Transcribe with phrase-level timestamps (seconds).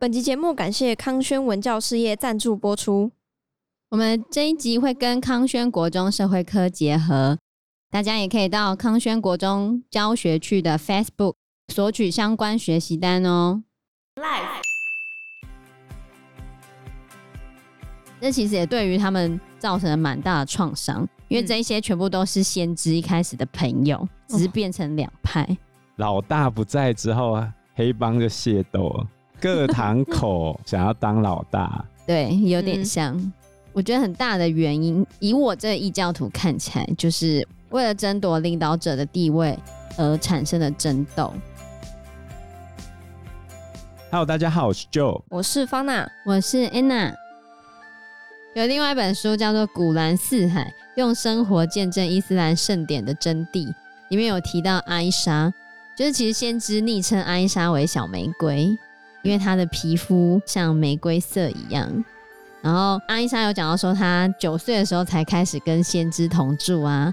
[0.00, 3.10] 本集节目感谢康轩文教事业赞助播出。
[3.88, 7.36] 我们这一集会跟康轩国中社会科结合，
[7.90, 11.34] 大家也可以到康轩国中教学区的 Facebook
[11.74, 13.64] 索取相关学习单哦。
[14.14, 14.62] Life，
[18.20, 25.44] 这其实也对于他们造成了蛮大的创伤，因为这些全部都是先知一开始的朋友，嗯、只是变成两派。
[25.96, 29.08] 老大不在之后啊，黑帮就械斗了。
[29.40, 33.16] 各堂口想要当老大， 对，有点像。
[33.16, 33.32] 嗯、
[33.72, 39.58] 我觉得很大的原因，以我这个异教徒看起来，就是为了争夺领导者的地位
[39.96, 41.32] 而产生的争斗。
[44.10, 47.14] Hello，大家好，我是 Joe，我是方娜，我是 Anna。
[48.54, 53.66] 有另外一本书叫做《古兰四海：用生活见证伊斯兰圣典的真谛》，
[54.08, 55.52] 里面有提到艾莎，
[55.96, 58.76] 就是其实先知昵称艾莎为小玫瑰。
[59.22, 62.04] 因为她的皮肤像玫瑰色一样，
[62.62, 67.12] 然后阿伊莎有讲到说，她九岁的时候才开始跟先知同住啊。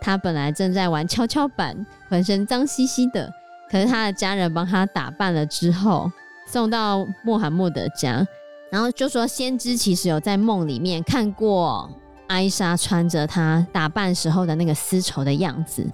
[0.00, 1.74] 她本来正在玩跷跷板，
[2.08, 3.32] 浑身脏兮兮的，
[3.70, 6.10] 可是她的家人帮她打扮了之后，
[6.46, 8.26] 送到穆罕默德家，
[8.70, 11.90] 然后就说先知其实有在梦里面看过
[12.28, 15.86] 阿伊莎穿着她打扮时候的那个丝绸的样子。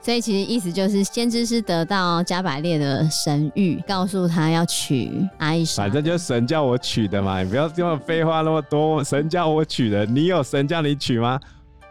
[0.00, 5.82] 所以其实意思就是，先知是得到加百列的神谕，告诉他要娶阿伊莎。
[5.82, 9.04] 反正就是神叫我娶的嘛，你不要这么废话那么多。
[9.04, 11.38] 神叫我娶的，你有神叫你娶吗？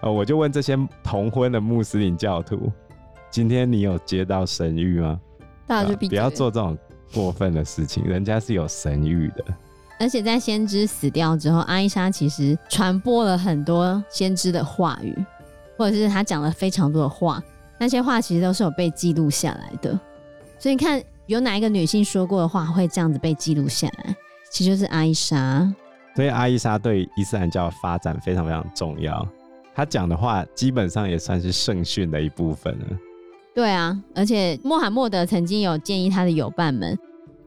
[0.01, 2.71] 呃，我就问这些同婚的穆斯林教徒，
[3.29, 5.19] 今天你有接到神谕吗？
[5.67, 6.75] 大家就不要做这种
[7.13, 9.43] 过分的事情，人家是有神谕的。
[9.99, 15.13] 而且在先知死掉之后，阿伊莎其实传播了很多先知的话语，
[15.77, 17.43] 或者是他讲了非常多的话。
[17.79, 19.91] 那些话其实都是有被记录下来的，
[20.57, 24.15] 所以你看，有哪一个女性说过的话会这样子被记录下来？
[24.49, 25.71] 其实就是阿伊莎。
[26.15, 29.27] 所以阿伊莎对伊斯兰教的发展非常非常重要，
[29.75, 32.85] 她讲的话基本上也算是圣训的一部分了。
[33.53, 36.97] 对啊，而且穆罕默德曾经有建议他的友伴们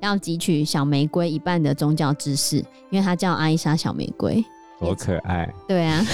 [0.00, 2.59] 要汲取小玫瑰一半的宗教知识，
[2.91, 4.44] 因为他叫阿伊莎小玫瑰，
[4.78, 5.53] 多可爱。
[5.66, 6.04] 对啊。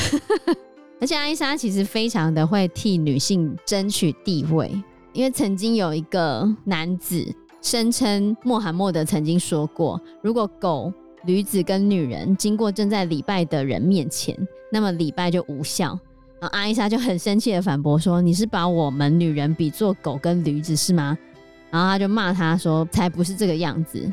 [1.00, 4.70] 而且阿伊莎其实非常的会替女性争取地位，
[5.12, 7.24] 因为曾经有一个男子
[7.60, 10.92] 声称穆罕默德曾经说过，如果狗、
[11.24, 14.34] 驴子跟女人经过正在礼拜的人面前，
[14.72, 15.98] 那么礼拜就无效。
[16.40, 21.16] 然后阿伊莎就很生气的反驳说：“你是把我们女人比作狗跟驴子是吗？”
[21.70, 24.10] 然后他就骂他说：“才不是这个样子，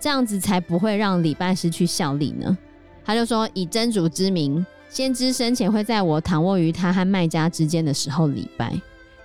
[0.00, 2.56] 这样子才不会让礼拜失去效力呢。”
[3.04, 8.72] 他就说：“以真主之名。”先知生前会在我躺卧于他和卖家之间的时候礼拜，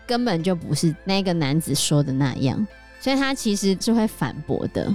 [0.07, 2.65] 根本就不是那个男子说的那样，
[2.99, 4.91] 所以他其实是会反驳的。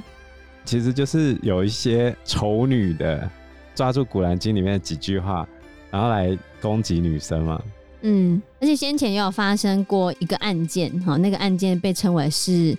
[0.64, 3.30] 其实就是有一些丑女的
[3.72, 5.46] 抓住《古兰经》里面的几句话，
[5.92, 7.62] 然后来攻击女生嘛。
[8.00, 12.76] 嗯，而且先前也有发生过一个案件，哈，那个案件被称为是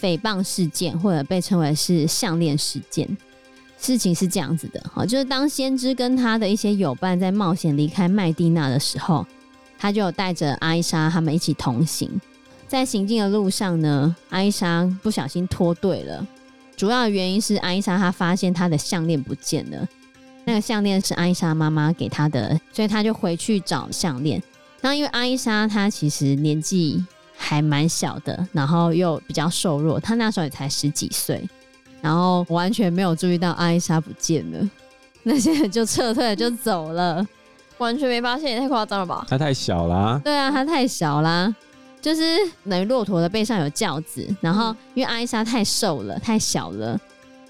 [0.00, 3.06] 诽谤事件，或者被称为是项链事件。
[3.84, 9.26] 事情是这样子的，哈，就是当先知跟他的一些友伴在冒险离开麦地那的时候，
[9.78, 12.10] 他就带着阿伊莎他们一起同行。
[12.66, 16.26] 在行进的路上呢，阿伊莎不小心脱队了。
[16.74, 19.86] 主要原因是阿伊莎她发现她的项链不见了，
[20.46, 24.42] 那个项链是阿伊莎妈妈给她的，所以她就回去找项链。
[24.80, 27.04] 那因为阿伊莎她其实年纪
[27.36, 31.46] 还蛮小的，然后又比较瘦弱，她那时候也才十几岁。
[32.04, 34.70] 然后完全没有注意到阿伊莎不见了，
[35.24, 37.26] 那些人就撤退了，就走了，
[37.78, 39.24] 完全没发现，也太夸张了吧？
[39.26, 40.20] 他太小啦。
[40.22, 41.54] 对啊，他太小啦，
[42.02, 42.22] 就是
[42.68, 47.00] 等于骆驼的背上有轿子，然后因为阿伊莎太瘦了，太小了，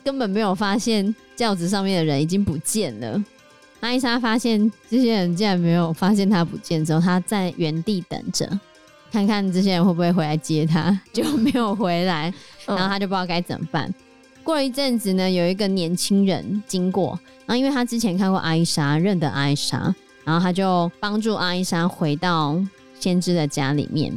[0.05, 3.21] 根本没有发现轿子上面的人已经不见了。
[3.81, 8.49] 阿伊莎发现这些人竟然没有发现他不见之后，他在原地等着，
[9.11, 12.33] 看看这些人会不会回来接他，就没有回来，
[12.67, 13.93] 然后他就不知道该怎么办。
[14.45, 19.93] 过了一阵子呢，有一个年轻人经过，然后因为他之前看过阿伊莎，认得阿伊莎，
[20.23, 22.63] 然后他就帮助阿伊莎回到
[23.01, 24.13] 先知的家里面。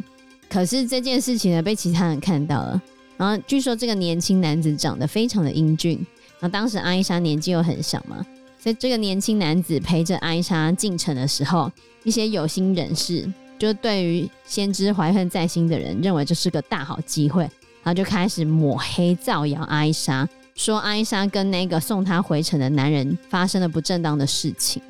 [0.50, 2.82] 可是这件事情呢，被其他人看到了。
[3.16, 5.98] 然后据说这个年轻男子长得非常的英俊，
[6.40, 8.18] 然后当时阿伊莎年纪又很小嘛，
[8.60, 11.72] 所以这个年轻男子陪着阿伊莎进城的时候，
[12.04, 13.26] 一些有心人士
[13.58, 17.50] 就对于先知怀恨在心的人，认为这是个大好机会。
[17.88, 24.82] 然后就开始抹黑造谣阿伊莎，说阿伊莎跟那个送她回城的男人发生了不正当的事情。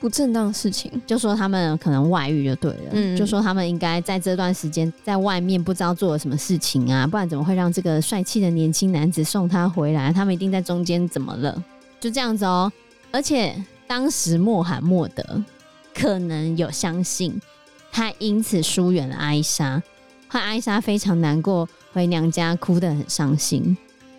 [0.00, 10.12] 不正当的事情，就说他们可能外遇就对了，嗯，就说他们应该在这段时间在外面不知道做了什么事情啊，不然怎么会让这个帅气的年轻男子送她回来？
[10.12, 11.62] 他们一定在中间怎么了？
[12.00, 12.72] 就这样子哦。
[13.12, 13.54] 而且
[13.86, 15.40] 当时穆罕默德
[15.94, 17.40] 可能有相信，
[17.92, 19.80] 他因此疏远了阿伊莎，
[20.26, 23.76] 害阿伊莎非常难过，回娘家哭得很伤心。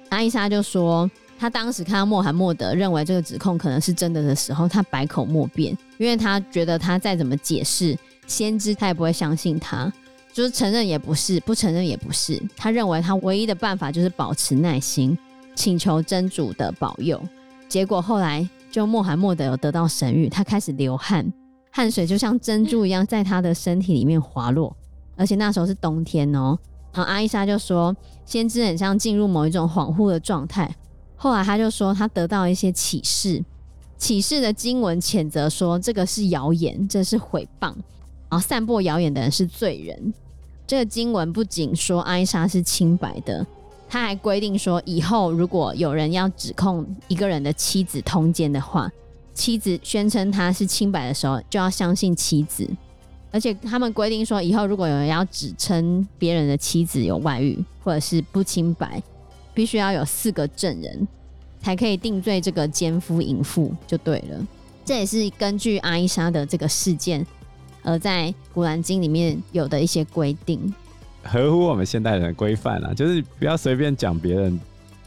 [0.10, 1.10] 阿伊莎就说。
[1.40, 7.98] 他当时看到穆罕默德认为这个指控可能是真的的时候，他百口莫辩，因为他觉得他再怎么解释，
[8.28, 9.92] 先知他也不会相信他，
[10.32, 12.42] 就是承认也不是，不承认也不是。
[12.56, 15.18] 他认为他唯一的办法就是保持耐心，
[15.54, 17.22] 请求真主的保佑。
[17.68, 21.30] 结果后来，就穆罕默德有得到神谕，他开始流汗，
[21.72, 24.74] 汗水就像珍珠一样在他的身体里面滑落，
[25.18, 26.58] 而且那时候是冬天哦。
[26.94, 27.96] 然后阿伊莎就说，
[28.26, 30.74] 先知很像进入某一种恍惚的状态。
[31.16, 33.44] 后来他就说，他得到一些启示，
[33.98, 37.74] 启示的经文谴责说，这个是谣言，这是诽谤，
[38.30, 40.14] 然后散播谣言的人是罪人。
[40.68, 43.46] 这个经文不仅说艾莎是清白的，
[43.90, 48.92] 他还规定说，以后如果有人要指控一个人的妻子通奸的话，
[49.34, 52.70] 妻子宣称他是清白的时候，就要相信妻子。
[53.34, 59.02] 而且他们规定说，以后如果有人要指称别人的妻子有外遇或者是不清白，
[59.56, 61.08] 必须要有四个证人，
[61.60, 64.48] 才可以定罪这个奸夫淫妇，就对了。
[64.86, 67.26] 这也是根据阿伊莎的这个事件，
[67.82, 70.72] 而在古兰经里面有的一些规定，
[71.24, 74.60] 合乎我们现代人的规范啊，就是不要随便讲别人，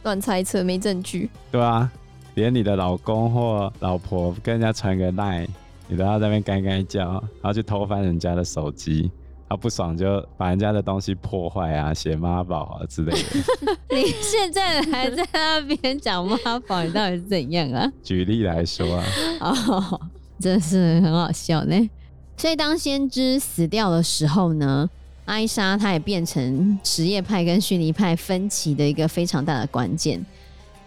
[0.02, 1.30] 乱猜测没证据。
[1.52, 1.88] 对啊，
[2.34, 5.46] 连你的老公或老婆跟人家传个赖，
[5.88, 9.10] 你都要在那边干干叫，然后去偷翻人家的手机。
[9.48, 13.76] 他不爽就把人家的东西破坏啊，写妈宝啊之类的。
[13.96, 16.36] 你现在还在那边讲妈
[16.66, 17.92] 宝，你到底是怎样啊？
[18.02, 19.04] 举例来说啊，
[19.38, 20.00] 哦，
[20.40, 21.90] 真是很好笑呢。
[22.36, 24.90] 所以当先知死掉的时候呢，
[25.26, 30.20] 艾莎她也变成什叶派跟逊尼派分歧的一个非常大的关键，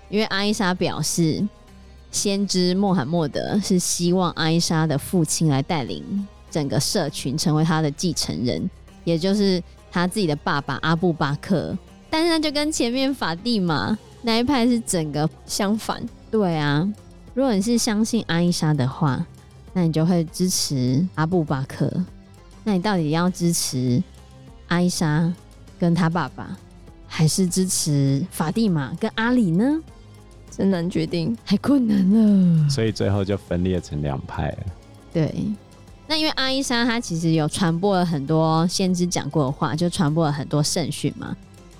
[0.10, 1.48] 因为艾莎表示，
[2.12, 6.28] 先知穆罕默德是希望艾莎的父亲来带领。
[6.52, 8.68] 整个社群成为他的继承人，
[9.04, 9.62] 也就是
[9.92, 11.78] 他自己的爸爸阿布巴克。
[12.10, 16.02] 但是他就跟前面法蒂玛那一派是整个相反。
[16.32, 16.92] 对啊，
[17.36, 19.24] 如果你是相信阿伊莎的话，
[19.74, 21.92] 那你就会支持阿布巴克。
[22.64, 24.02] 那你到底要支持
[24.70, 25.32] 阿伊莎
[25.78, 26.58] 跟他爸爸，
[27.06, 29.80] 还是支持法蒂玛跟阿里呢？
[30.50, 32.70] 真难决定，太困难了。
[32.70, 34.58] 所以最后就分裂成两派了。
[35.14, 35.34] 对。
[36.08, 41.38] 那因为阿伊莎她其实有传播了很多先知讲过的话，就传播了很多圣训嘛，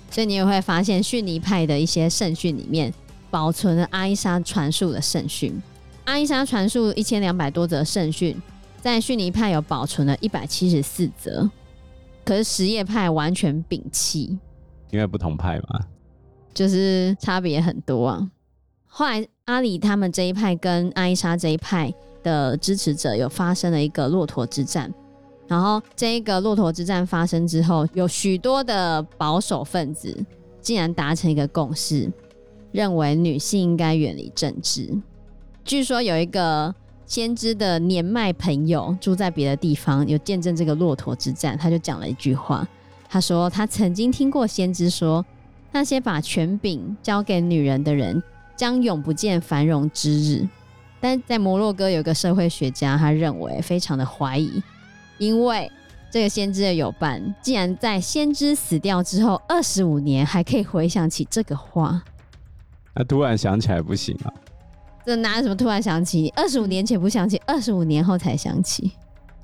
[0.08, 2.94] 所以你也会发现逊尼派的一些圣训里面
[3.28, 5.60] 保存了阿伊莎传述的圣训。
[6.04, 8.40] 阿伊莎传述一千两百多则圣训，
[8.80, 11.50] 在逊尼派有保存了一百七十四则，
[12.24, 14.38] 可是什叶派完全摒弃，
[14.90, 15.80] 因为不同派嘛，
[16.54, 18.30] 就是差别很多啊。
[18.90, 21.90] 后来阿里他们这一派跟阿伊莎这一派。
[22.22, 24.92] 的支持者有发生了一个骆驼之战，
[25.48, 30.14] 然后这一个骆驼之战发生之后，有许多的保守分子
[30.60, 32.12] 竟然达成一个共识，
[32.72, 34.94] 认为女性应该远离政治。
[35.64, 36.74] 据说有一个
[37.06, 42.68] 先知的年迈朋友住在别的地方，有见证这个骆驼之战，他就讲了一句话，
[43.08, 45.24] 他说他曾经听过先知说，
[45.72, 48.22] 那些把权柄交给女人的人，
[48.60, 50.46] 将永不见繁荣之日。
[51.00, 54.62] 但在摩洛哥有个社会学家，他认为非常的怀疑，
[55.16, 55.72] 因为
[56.10, 62.02] 这个先知的友伴竟然在先知死掉之后二十五年还可以回想起这个话。
[62.94, 64.28] 那突然想起来不行啊？
[65.06, 66.30] 这哪有什么突然想起？
[66.36, 68.92] 二十五年前不想起，二十五年后才想起。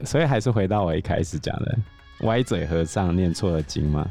[0.05, 1.79] 所以还是回到我一开始讲的，
[2.27, 4.07] 歪嘴和尚念错了经嘛，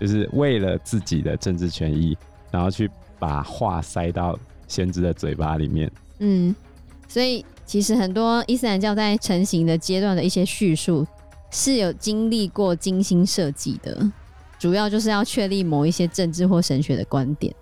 [0.00, 2.16] 就是为了自己的政治权益，
[2.50, 5.90] 然后去把话塞到先知的嘴巴里面。
[6.18, 6.54] 嗯。
[7.08, 11.06] 所以，其实很多伊斯兰教在成型的阶段的一些叙述
[11.52, 14.10] 是有经历过精心设计的，
[14.58, 17.54] 主要就是要确立某一些政治或神学的观点。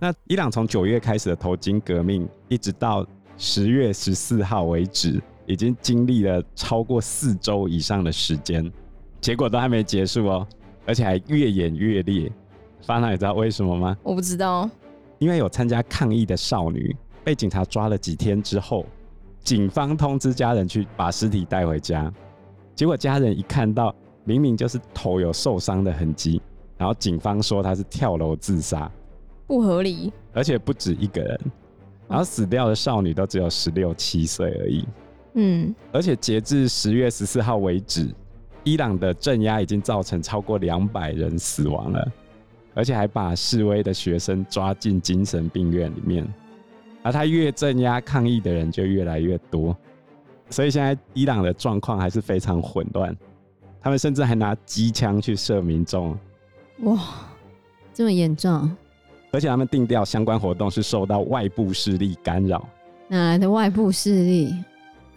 [0.00, 3.06] 那伊朗从九月开始的头巾革命，一直到
[3.36, 8.70] 十月十四号为止，已经经历了超过四周以上的时间，
[9.20, 10.46] 结果都还没结束哦，
[10.84, 12.30] 而且还越演越烈。
[12.82, 13.96] 方娜，你知道为什么吗？
[14.02, 14.68] 我不知道，
[15.18, 16.94] 因为有参加抗议的少女。
[17.24, 18.86] 被警察抓了几天之后，
[19.44, 22.10] 警方通知家人去把尸体带回家，
[22.74, 23.94] 结果家人一看到，
[24.24, 26.40] 明明就是头有受伤的痕迹，
[26.78, 28.90] 然后警方说他是跳楼自杀，
[29.46, 31.38] 不合理，而且不止一个人，
[32.08, 34.88] 然后死掉的少女都只有十六七岁而已，
[35.34, 38.08] 嗯，而且截至十月十四号为止，
[38.64, 42.12] 伊朗的镇压已经造成超过两百人死亡了，
[42.78, 46.24] 而且还把示威的学生抓进精神病院里面。
[47.02, 49.76] 而他越镇压抗议的人就越来越多，
[50.48, 53.16] 所以现在伊朗的状况还是非常混乱。
[53.80, 56.16] 他们甚至还拿机枪去射民众。
[56.82, 57.00] 哇，
[57.92, 58.70] 这么严重！
[59.32, 62.64] 而且他们定调相关活动是受到外部势力干扰。
[63.08, 64.54] 哪来的外部势力？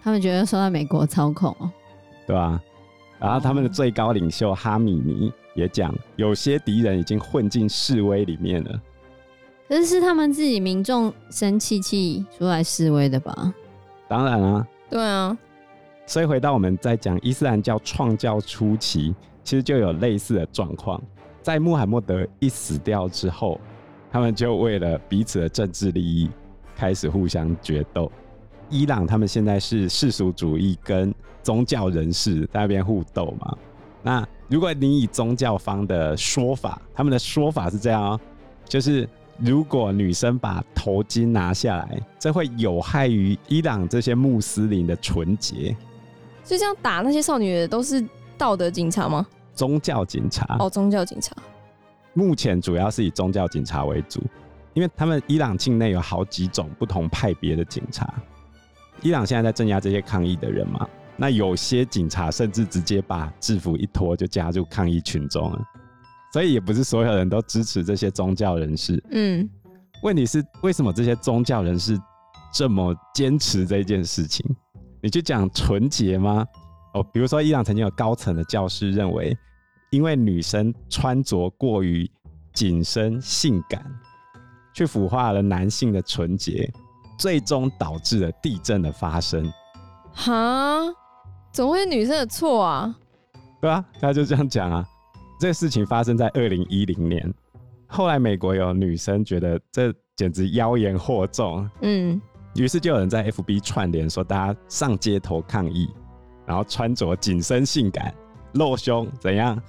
[0.02, 1.70] 他们觉得受到美国操控哦，
[2.26, 2.60] 对吧？
[3.20, 8.82] 然后他们的最高领袖哈米尼也讲，有些敌人已经混进示威里面了。
[9.68, 13.54] 可是是他们自己民众生气气出来示威的吧？
[14.08, 15.38] 当然啊，对啊。
[16.06, 21.02] 所以回到我们在讲伊斯兰教创教初期，其实就有类似的状况。
[21.42, 23.60] 在穆罕默德一死掉之后，
[24.12, 26.30] 他们就为了彼此的政治利益
[26.76, 28.12] 开始互相决斗。
[28.70, 33.58] 伊朗他们现在是世俗主义跟宗教人士在那边互斗嘛？
[34.04, 38.20] 那如果你以宗教方的说法，他们的说法是这样哦，
[38.66, 39.10] 就是。
[39.44, 45.76] 如果女生把头巾拿下来，这会有害于伊朗这些穆斯林的纯洁。
[46.44, 48.06] 所以这样打那些少女的都是
[48.38, 49.26] 道德警察吗？
[49.56, 50.58] 宗教警察。
[50.60, 51.36] 哦，宗教警察。
[52.14, 54.22] 目前主要是以宗教警察为主，
[54.76, 58.14] 因为他们伊朗境内有好几种不同派别的警察。
[59.02, 60.88] 伊朗现在在镇压这些抗议的人嘛，
[61.22, 65.62] 那有些警察甚至直接把制服一脱就加入抗议群众了。
[66.34, 69.00] 所以也不是所有人都支持这些宗教人士。
[69.12, 69.48] 嗯，
[70.02, 71.96] 问题是为什么这些宗教人士
[72.52, 74.44] 这么坚持这件事情？
[75.00, 76.44] 你去讲纯洁吗？
[76.96, 79.38] 哦，比如说伊朗曾经有高层的教师认为，
[79.92, 82.10] 因为女生穿着过于
[82.52, 83.86] 紧身性感，
[84.74, 86.68] 去腐化了男性的纯洁，
[87.20, 89.54] 最终导致了地震的发生。
[90.14, 90.82] 哈？
[91.52, 92.96] 怎么会是女生的错啊？
[93.60, 94.86] 对啊，他就这样讲啊。
[95.40, 97.34] 这个事情发生在二零一零年，
[97.88, 102.22] 后来美国有女生觉得这简直妖言惑众，嗯，
[102.56, 105.90] 于是就有人在 FB 串联说大家上街头抗议，
[106.46, 108.14] 然后穿着紧身性感
[108.54, 109.60] 露胸怎样？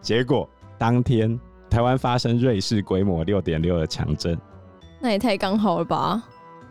[0.00, 4.38] 结果当天台湾发生瑞士规模六点六的强震，
[5.00, 6.22] 那也太刚好了吧？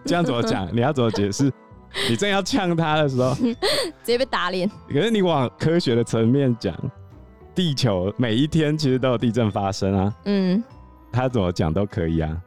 [0.04, 0.68] 这样怎么讲？
[0.76, 1.52] 你要怎么解释？
[2.10, 3.56] 你正要呛他的时候， 直
[4.04, 4.70] 接被打脸。
[4.88, 6.74] 可是你往科学的层面讲。
[7.56, 10.64] 地球每一天其实都有地震发生啊，嗯，
[11.12, 12.40] 他怎么讲都可以啊。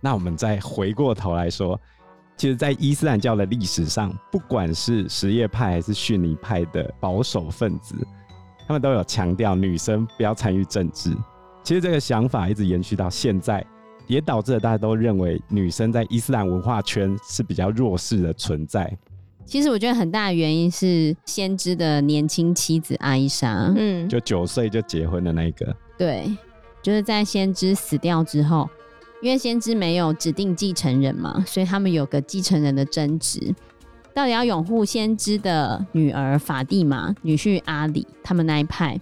[0.00, 1.80] 那我们再回过头来说，
[2.36, 7.94] 其实，在伊斯兰教的历史上，不管是什叶派还是逊尼派的保守分子，
[8.66, 11.16] 他们都有强调女生不要参与政治。
[11.62, 13.64] 其实这个想法一直延续到现在，
[14.06, 18.96] 也导致了大家都认为女生在伊斯兰文化圈是比较弱势的存在。
[19.44, 26.36] 其实我觉得很大的原因是先知的年轻妻子阿伊莎，嗯，就九岁就结婚的那个，对，
[26.82, 28.68] 就是在先知死掉之后，
[29.22, 33.54] 因为先知没有指定继承人嘛，所以他们有个继承人的争执，
[34.12, 39.00] 到底要拥护先知的女儿法蒂玛、女婿阿里他们那一派，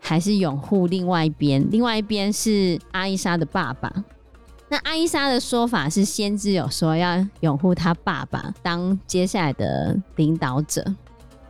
[0.00, 1.62] 还是拥护另外一边？
[1.70, 3.92] 另外一边是阿伊莎的爸爸。
[4.72, 10.82] 那阿伊莎的说法是，先知有说要拥护他爸爸当接下来的领导者。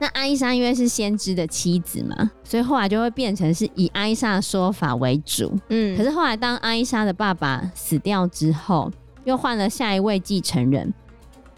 [0.00, 5.56] 那阿伊莎因为是先知的妻子嘛，所以后来就会变成是以阿伊莎的说法为主。
[5.68, 8.90] 嗯，可是后来当阿伊莎的爸爸死掉之后，
[9.22, 10.92] 又换了下一位继承人。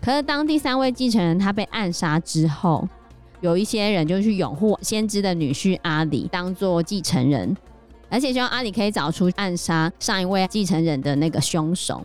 [0.02, 2.87] 可是当第三位继承人他被暗杀之后，
[3.40, 7.56] 有一些人就去拥护先知的女婿阿里当做继承人。
[8.14, 12.00] 而且希望阿里可以找出暗杀上一位继承人的那个凶手，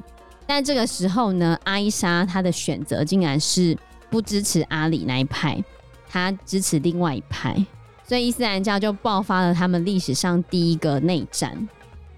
[0.47, 3.77] 但这个时候呢，阿伊莎她的选择竟然是
[4.09, 5.63] 不支持阿里那一派，
[6.09, 7.63] 她支持另外一派，
[8.07, 11.69] 所以伊斯兰教就爆发了他们历史上第一个内战，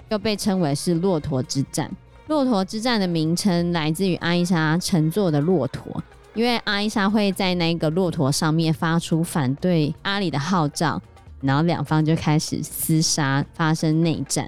[0.07, 1.91] 又被称为是骆驼之战。
[2.27, 6.01] 骆驼之战的名称来自于阿伊莎乘坐的骆驼，
[6.33, 11.01] 因为阿伊莎会在那个骆驼上面发出反对阿里的号召。
[11.41, 14.48] 然后两方就开始厮杀，发生内战，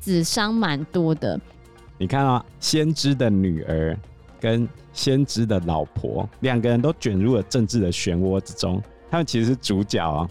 [0.00, 1.40] 死伤蛮多的。
[1.98, 3.96] 你看啊，先知的女儿
[4.40, 10.28] 跟先知的老婆两个人都卷入了政治的漩涡之中，他们其实是主角啊，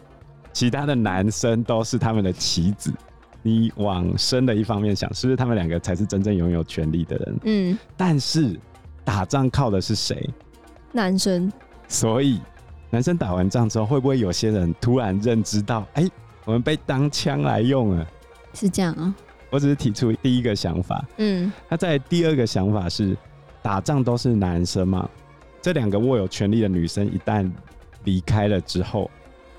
[0.54, 2.94] 其他的男生都是他们的棋子。
[3.42, 7.40] 你往深的一方面想，是不是他们两个才是真正拥有权力的人？
[7.44, 8.60] 嗯，但是
[9.04, 10.30] 打仗靠的是谁？
[10.92, 11.52] 男生。
[11.88, 12.42] 所以。
[12.96, 16.12] 男生打完仗之后，会不会有些人突然认知到，哎、欸，
[16.46, 18.08] 我们被当枪来用了？
[18.54, 19.14] 是这样啊？
[19.50, 21.04] 我只是提出第一个想法。
[21.18, 23.14] 嗯，那在第二个想法是，
[23.62, 25.10] 打仗都是男生嘛？
[25.62, 27.52] 这两个握有权力的女生一旦
[28.06, 29.12] 离开了之后，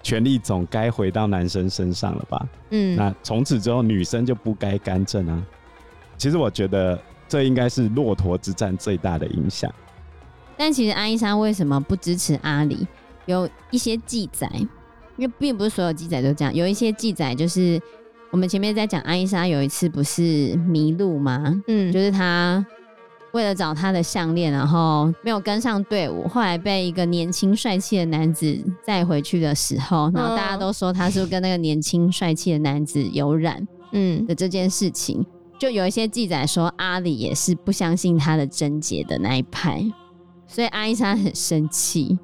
[0.03, 2.49] 权力总该回到男生身上了吧？
[2.71, 5.47] 嗯，那从此之后，女生就不该干政啊。
[6.17, 9.71] 其实我觉得这应该是骆驼之战最大的影响。
[10.57, 12.87] 但其实阿伊莎为什么不支持阿里？
[13.27, 14.51] 有一些记载，
[15.17, 16.55] 因为并不是所有记载都这样。
[16.55, 17.81] 有一些记载就是
[18.31, 21.63] 我们前面在讲阿伊莎有一次不是迷路吗？
[21.69, 22.65] 嗯，就是她。
[23.33, 35.23] 为了找她的项链，然后没有跟上队伍，后来被一个年轻帅气的男子载回去的时候，然后大家都说他是不是跟那个年轻帅气的男子有染，嗯的这件事情，
[35.59, 39.85] 就有一些记载说阿里也是不相信他的贞洁的那一派，
[40.47, 42.19] 所以阿伊莎很生气，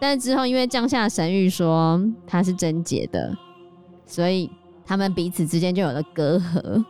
[0.00, 3.36] 但是之后因为降下神谕说他是贞洁的，
[4.06, 4.50] 所以
[4.86, 6.84] 他们彼此之间就有了隔阂。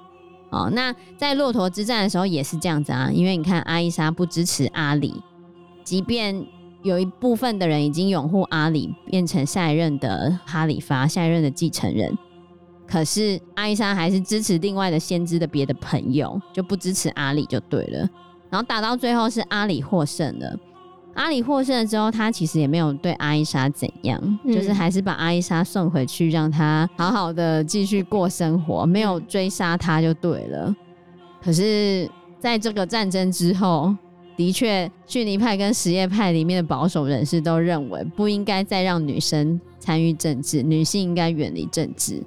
[0.50, 5.14] 哦，那在骆驼之战的时候也是这样子啊，因为你看阿伊莎不支持阿里，
[5.84, 6.46] 即便
[6.82, 12.16] 有一部分的人已经拥护阿里，变成下一任的哈里发，下一任的继承人，
[12.86, 18.08] 可是阿伊莎还是支持另外的先知的别的朋友，就不支持阿里就对了。
[18.48, 20.58] 然后打到最后是阿里获胜了。
[21.18, 30.72] 阿里获胜了之后，他其实也没有对阿伊莎怎样，嗯、就是还是把阿伊莎送回去，让她好好的继续过生活，没有追杀她就对了。
[31.42, 32.08] 可是，
[32.38, 33.92] 在这个战争之后，
[34.36, 42.22] 的确，逊尼派跟什叶派里面的保守人士都认为，不应该再让女生参与政治，女性应该远离政治。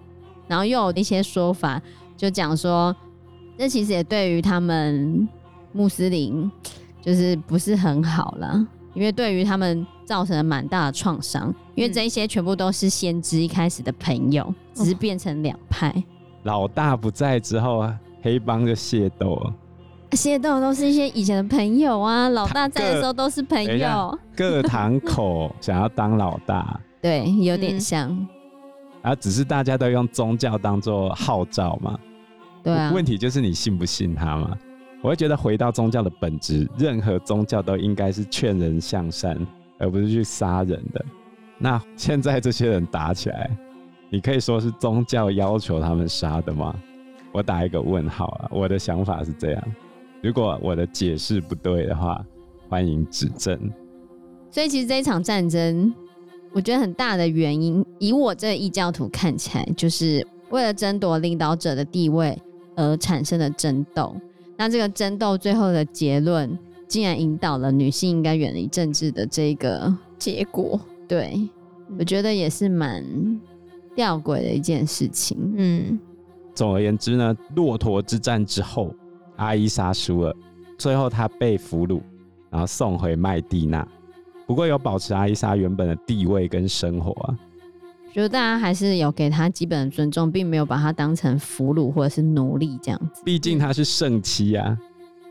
[0.49, 1.81] 然后又有一些说法，
[2.17, 2.93] 就讲说，
[3.57, 5.25] 这其实也对于他们
[5.71, 6.51] 穆斯林，
[7.01, 8.67] 就是不是很好了。
[8.93, 16.03] 因为对于他们造成了蛮大的创伤，因为这一些全部都是先知一开始的朋友，只是变成两派。
[16.43, 17.87] 老大不在之后，
[18.21, 19.53] 黑帮就械斗了。
[20.11, 24.19] 械斗都是一些以前的朋友啊，老大在的时候都是朋友。
[24.35, 28.27] 各堂口 想要当老大，对，有点像。
[29.03, 31.97] 啊，只是大家都用宗教当做号召嘛。
[32.61, 32.91] 对啊。
[32.93, 34.57] 问题就是你信不信他嘛？
[35.01, 39.35] 我会觉得回到宗教的本质，任何宗教都应该是劝人向善，
[39.79, 41.03] 而不是去杀人的。
[41.57, 43.49] 那现在这些人打起来，
[44.09, 46.75] 你可以说是宗教要求他们杀的吗？
[47.31, 48.49] 我打一个问号啊！
[48.51, 49.63] 我的想法是这样，
[50.21, 52.23] 如果我的解释不对的话，
[52.69, 53.57] 欢迎指正。
[54.51, 55.93] 所以其实这一场战争，
[56.51, 62.37] 我觉得很大的原因，以我这异教徒看起来，就是为了争夺领导者的地位
[62.75, 64.15] 而产生的争斗。
[64.61, 66.55] 那这个争斗最后的结论，
[66.87, 70.79] 竟然引导了女性应该远离政治的这个结果。
[71.07, 71.49] 对，
[71.97, 73.03] 我觉得也是蛮
[73.95, 75.35] 吊诡的一件事情。
[75.57, 75.99] 嗯，
[76.53, 78.93] 总而言之呢，骆驼之战之后，
[79.37, 80.35] 阿伊莎输了，
[80.77, 81.99] 最后她被俘虏，
[82.51, 83.83] 然后送回麦地那。
[84.45, 87.39] 不过有保持阿伊莎原本的地位跟生活啊。
[88.13, 93.21] 觉得大家还是有给他基本的尊重，并没有把他当成俘虏或者是奴隶这样子。
[93.23, 94.77] 毕竟他是圣妻啊。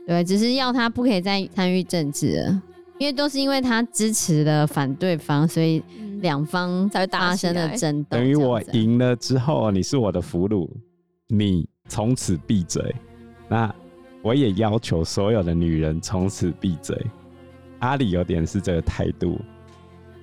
[0.07, 2.63] 对，只是要他不可以再参与政治了，
[2.99, 5.83] 因为都是因为他支持了反对方，所以
[6.21, 8.17] 两方才会发生了争斗。
[8.17, 10.69] 等于我赢了之后，你是我的俘虏，
[11.29, 12.95] 你从此闭嘴。
[13.49, 13.73] 那
[14.23, 16.97] 我也要求所有的女人从此闭嘴。
[17.81, 19.39] 阿里有点是这个态度。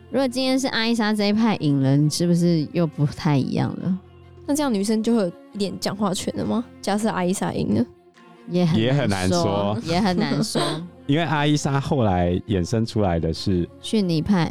[0.09, 3.97] 如果今天是阿伊莎这一派赢了，你是不是又不太一样了？
[4.45, 6.63] 那这样女生就会有一点讲话权了吗？
[6.81, 7.85] 假设阿伊莎赢了，
[8.49, 10.61] 也很也很难说，也很难说。
[11.07, 14.49] 因为阿伊莎后来衍生出来的是逊尼派，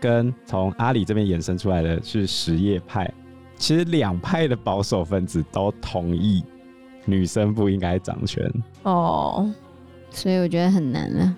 [0.00, 3.12] 跟从阿里这边衍生出来的是什叶派。
[3.56, 6.44] 其实两派的保守分子都同意
[7.04, 8.48] 女生不应该掌权
[8.84, 9.52] 哦，
[10.10, 11.36] 所以我觉得很难了。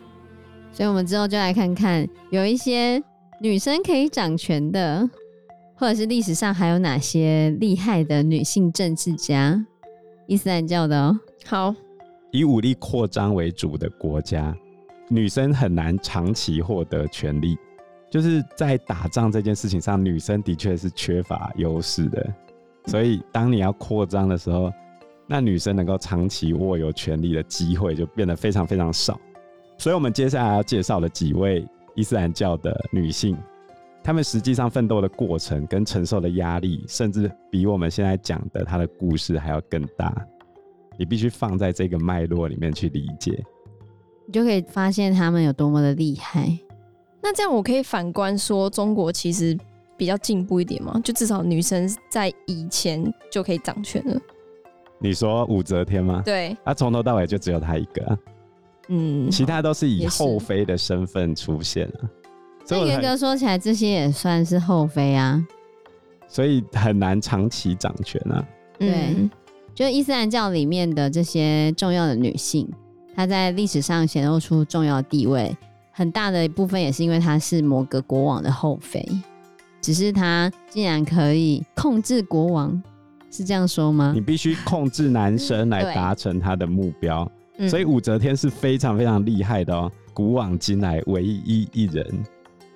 [0.70, 3.02] 所以我们之后就来看看有一些。
[3.40, 5.08] 女生可以掌权的，
[5.74, 9.62] 或者是历史上还有哪些厉害的女性政治家？
[10.26, 11.18] 伊斯兰教的哦。
[11.44, 11.74] 好，
[12.30, 14.56] 以武力扩张为主的国家，
[15.08, 17.58] 女生很难长期获得权利。
[18.08, 22.34] 就是在打仗这件事情上，女生的确是缺乏优势的。
[22.86, 24.72] 所以，当你要扩张的时候，
[25.26, 29.20] 那女生能够长期握有权力的机会就变得非常非常少。
[29.76, 31.66] 所以我们接下来要介绍的几位。
[31.94, 33.36] 伊斯兰教的女性，
[34.02, 40.14] 她们实际上奋斗的过程跟承受的压力，甚至比我们现在讲的她的故事还要更大。
[40.96, 43.42] 你必须放在这个脉络里面去理解，
[44.26, 46.56] 你就可以发现她们有多么的厉害。
[47.20, 49.58] 那这样我可以反观说，中国其实
[49.96, 51.00] 比较进步一点吗？
[51.02, 54.20] 就至少女生在以前就可以掌权了。
[55.00, 56.22] 你说武则天吗？
[56.24, 58.18] 对，她从头到尾就只有她一个。
[58.88, 62.10] 嗯，其他都是以后妃的身份出现了。
[62.64, 65.44] 所以严格说起来，这些也算是后妃啊。
[66.28, 68.44] 所以很难长期掌权啊。
[68.78, 69.30] 对嗯
[69.74, 72.68] 就伊斯兰教里面的这些重要的女性，
[73.14, 75.56] 她在历史上显露出重要地位，
[75.90, 79.04] 很大的一部分也是因为她是某个国王的后妃。
[79.80, 82.80] 只是她竟然可以控制国王，
[83.30, 84.20] 是这样说吗你？
[84.20, 92.24] 必须控制男生来达成他的目标，嗯所以武则天是非常非常厉害的哦，古往今来唯一一人。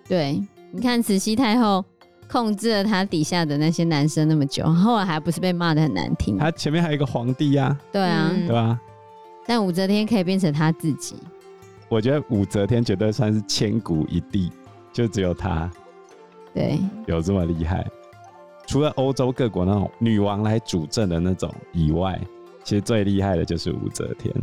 [0.08, 1.84] 对，你看慈禧太后
[2.30, 6.38] 控制了她底下的那些男生那么久，后来还不是被骂的很难听？
[6.38, 8.80] 她前面还有一个皇帝呀、啊，对啊，嗯对吧？
[9.46, 11.16] 但武则天可以变成她自己。
[11.88, 14.52] 我觉得武则天绝对算是千古一帝，
[14.92, 15.70] 就只有她
[16.54, 17.86] 对，有这么厉害。
[18.66, 22.20] 除了欧洲各国那种女王来主政的那种以外，
[22.62, 24.34] 其实最厉害的就是武则天，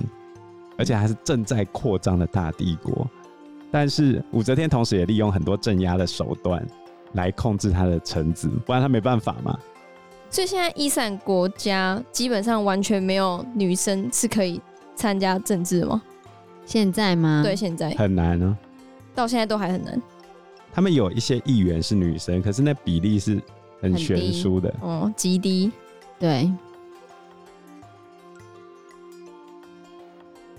[0.78, 3.08] 而且还是正在扩张的大帝国。
[3.72, 6.66] 但是武则天同时也利用很多镇压的手段
[7.14, 9.58] 来控制她的臣子，不然她没办法嘛。
[10.30, 14.62] 所以现在伊斯兰国家基本上完全没有女生是可以
[14.96, 16.02] 参加政治的吗？
[16.66, 17.42] 现在吗？
[17.44, 18.58] 对，现在很难哦、
[19.14, 20.02] 到现在都还很难。
[20.74, 23.42] 他们有一些议员是女生，可是那比例是
[23.80, 24.74] 很悬殊的。
[24.82, 25.72] 哦，极低。
[26.20, 26.52] 对，